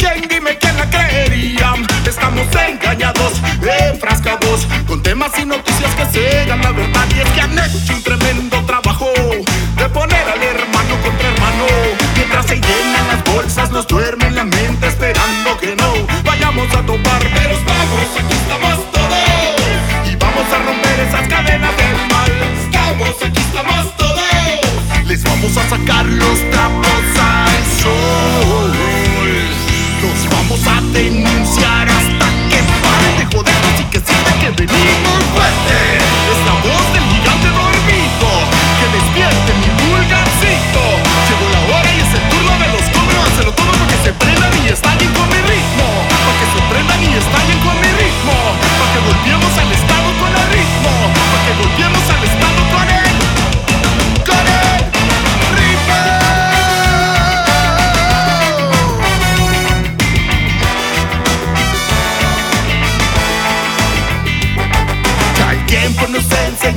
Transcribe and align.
quién, 0.00 0.26
dime 0.28 0.56
quién 0.58 0.76
la 0.76 0.88
creería. 0.88 1.74
Estamos 2.06 2.46
engañados, 2.68 3.34
enfrascados 3.92 4.66
con 4.86 5.02
temas 5.02 5.32
y 5.38 5.44
noticias 5.44 5.94
que 5.94 6.06
sean 6.06 6.60
la 6.60 6.72
verdad. 6.72 7.06
Y 7.14 7.20
es 7.20 7.28
que 7.30 7.40
han 7.40 7.58
hecho 7.58 7.94
un 7.94 8.02
tremendo 8.02 8.56
trabajo 8.64 9.10
de 9.76 9.88
poner 9.90 10.26
al 10.28 10.42
hermano 10.42 10.94
contra 11.04 11.28
hermano. 11.28 11.66
Mientras 12.16 12.46
se 12.46 12.56
llenan 12.56 13.08
las 13.08 13.24
bolsas, 13.24 13.70
nos 13.70 13.86
duermen 13.86 14.34
la 14.34 14.44
mente 14.44 14.86
esperando 14.88 15.58
que 15.60 15.76
no 15.76 15.92
vayamos 16.24 16.68
a 16.74 16.82
topar 16.82 17.29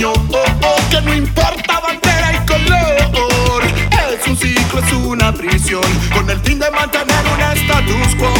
sueño, 0.00 0.12
oh, 0.12 0.44
oh, 0.62 0.90
que 0.90 1.00
no 1.02 1.14
importa 1.14 1.80
bandera 1.80 2.32
y 2.32 2.46
color. 2.46 3.62
Es 4.12 4.26
un 4.26 4.36
ciclo, 4.36 4.80
es 4.80 4.92
una 4.92 5.32
prisión, 5.32 5.82
con 6.12 6.28
el 6.28 6.40
fin 6.40 6.58
de 6.58 6.70
mantener 6.70 7.24
un 7.34 7.58
status 7.58 8.14
quo. 8.16 8.32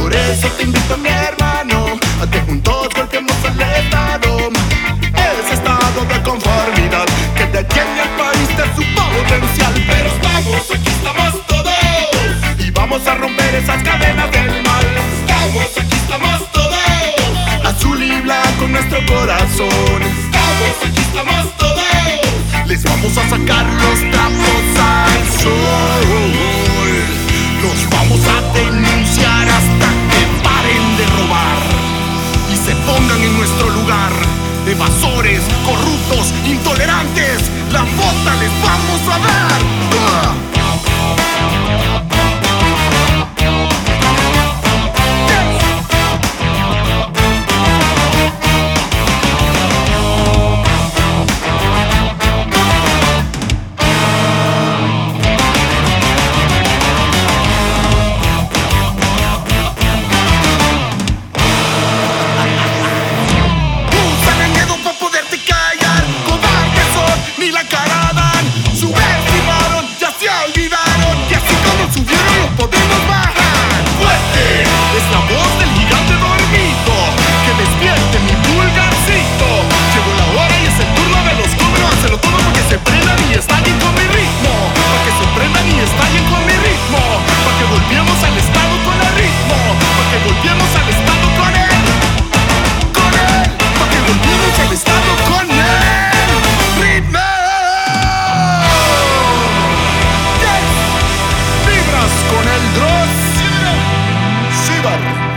Por 0.00 0.12
eso 0.12 0.48
te 0.56 0.64
invito, 0.64 0.96
mi 0.98 1.08
hermano, 1.08 1.98
a 2.20 2.30
que 2.30 2.40
juntos 2.40 2.88
golpeemos 2.94 3.36
el 3.44 3.60
estado. 3.60 4.50
Ese 5.14 5.54
estado 5.54 6.04
de 6.08 6.22
conformidad 6.22 7.06
que 7.36 7.46
detiene 7.46 8.00
al 8.00 8.10
país 8.16 8.48
de 8.56 8.64
su 8.74 8.82
potencial. 8.94 9.74
Pero 9.86 10.08
estamos, 10.08 10.70
aquí 10.70 10.88
estamos 10.88 11.46
todos, 11.46 12.58
y 12.58 12.70
vamos 12.70 13.06
a 13.06 13.14
romper 13.14 13.54
esas 13.54 13.82
cadenas 13.82 14.30
del 14.30 14.62
mal. 14.62 14.86
Estamos, 15.20 15.66
aquí 15.78 15.96
estamos 15.96 16.52
todos, 16.52 17.64
azul 17.64 18.02
y 18.02 18.20
blanco 18.20 18.68
nuestro 18.68 18.98
corazón. 19.06 20.13
Pues 20.64 20.94
les 22.66 22.82
vamos 22.84 23.16
a 23.18 23.28
sacar 23.28 23.66
los 23.66 24.00
trapos 24.10 24.64
al 24.80 25.40
sol. 25.42 26.06
Los 27.62 27.90
vamos 27.90 28.20
a 28.26 28.40
denunciar 28.54 29.48
hasta 29.48 29.88
que 30.10 30.20
paren 30.42 30.96
de 30.96 31.06
robar 31.18 31.60
y 32.50 32.56
se 32.56 32.74
pongan 32.86 33.20
en 33.22 33.36
nuestro 33.36 33.68
lugar. 33.70 34.12
Evasores, 34.66 35.42
corruptos, 35.64 36.32
intolerantes, 36.46 37.50
la 37.70 37.82
bota 37.82 38.34
les 38.40 38.50
vamos 38.62 39.02
a 39.12 39.18
dar. 39.18 39.73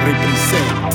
represent. 0.07 0.87